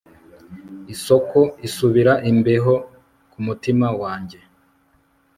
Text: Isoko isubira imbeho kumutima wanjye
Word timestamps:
Isoko 0.93 1.39
isubira 1.67 2.13
imbeho 2.31 2.73
kumutima 3.31 3.87
wanjye 4.01 4.39